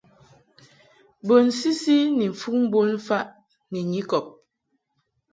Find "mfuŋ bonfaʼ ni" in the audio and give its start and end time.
2.33-3.79